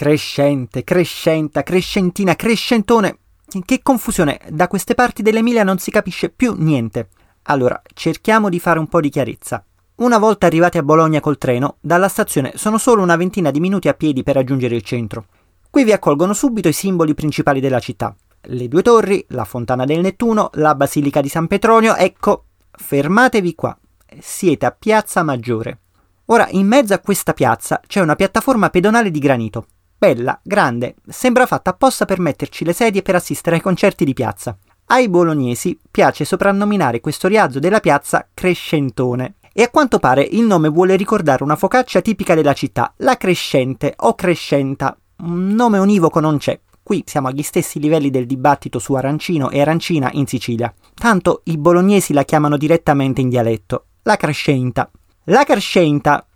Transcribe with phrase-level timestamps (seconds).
[0.00, 3.18] Crescente, crescenta, crescentina, crescentone.
[3.66, 7.10] Che confusione, da queste parti dell'Emilia non si capisce più niente.
[7.42, 9.62] Allora, cerchiamo di fare un po' di chiarezza.
[9.96, 13.88] Una volta arrivati a Bologna col treno, dalla stazione sono solo una ventina di minuti
[13.88, 15.26] a piedi per raggiungere il centro.
[15.68, 18.16] Qui vi accolgono subito i simboli principali della città.
[18.40, 23.78] Le due torri, la fontana del Nettuno, la basilica di San Petronio, ecco, fermatevi qua.
[24.18, 25.80] Siete a Piazza Maggiore.
[26.30, 29.66] Ora, in mezzo a questa piazza c'è una piattaforma pedonale di granito.
[30.00, 34.56] Bella, grande, sembra fatta apposta per metterci le sedie per assistere ai concerti di piazza.
[34.86, 39.34] Ai bolognesi piace soprannominare questo rialzo della piazza Crescentone.
[39.52, 43.92] E a quanto pare il nome vuole ricordare una focaccia tipica della città, la Crescente
[43.98, 44.96] o Crescenta.
[45.18, 46.58] Un nome univoco non c'è.
[46.82, 50.72] Qui siamo agli stessi livelli del dibattito su arancino e arancina in Sicilia.
[50.94, 54.90] Tanto i bolognesi la chiamano direttamente in dialetto, la Crescenta.
[55.24, 56.26] La Crescenta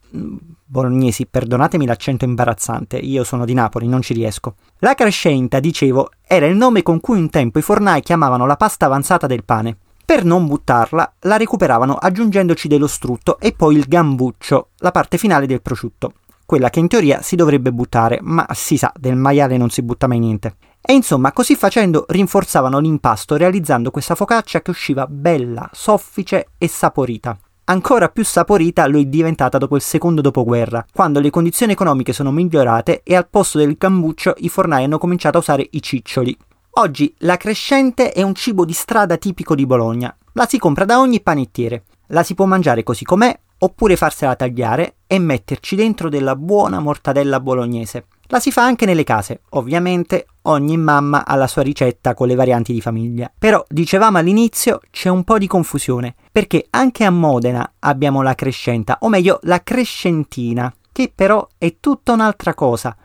[0.66, 4.54] Bolognesi, perdonatemi l'accento imbarazzante, io sono di Napoli, non ci riesco.
[4.78, 8.86] La crescenta, dicevo, era il nome con cui un tempo i fornai chiamavano la pasta
[8.86, 9.76] avanzata del pane.
[10.06, 15.46] Per non buttarla, la recuperavano aggiungendoci dello strutto e poi il gambuccio, la parte finale
[15.46, 16.14] del prosciutto.
[16.46, 20.06] Quella che in teoria si dovrebbe buttare, ma si sa, del maiale non si butta
[20.06, 20.56] mai niente.
[20.80, 27.38] E insomma, così facendo rinforzavano l'impasto realizzando questa focaccia che usciva bella, soffice e saporita.
[27.66, 32.30] Ancora più saporita lo è diventata dopo il secondo dopoguerra, quando le condizioni economiche sono
[32.30, 36.36] migliorate e al posto del cambuccio i fornai hanno cominciato a usare i ciccioli.
[36.72, 40.14] Oggi la crescente è un cibo di strada tipico di Bologna.
[40.34, 41.84] La si compra da ogni panettiere.
[42.08, 47.40] La si può mangiare così com'è oppure farsela tagliare e metterci dentro della buona mortadella
[47.40, 48.08] bolognese.
[48.26, 52.34] La si fa anche nelle case, ovviamente ogni mamma ha la sua ricetta con le
[52.34, 53.30] varianti di famiglia.
[53.36, 58.98] Però dicevamo all'inizio c'è un po' di confusione, perché anche a Modena abbiamo la crescenta,
[59.00, 62.96] o meglio la crescentina, che però è tutta un'altra cosa,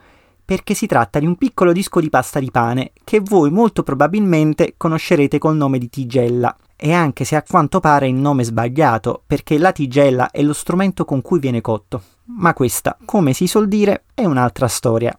[0.50, 4.74] perché si tratta di un piccolo disco di pasta di pane che voi molto probabilmente
[4.78, 6.56] conoscerete col nome di tigella.
[6.76, 10.54] E anche se a quanto pare il nome è sbagliato, perché la tigella è lo
[10.54, 12.02] strumento con cui viene cotto.
[12.38, 15.16] Ma questa, come si suol dire, è un'altra storia.